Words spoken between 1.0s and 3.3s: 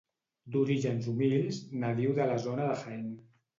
humils, nadiu de la zona de Jaén.